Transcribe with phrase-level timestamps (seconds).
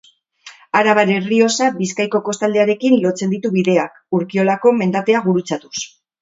[0.77, 5.77] Arabar Errioxa Bizkaiko kostaldearekin lotzen ditu bideak, Urkiolako mendatea gurutzatuz.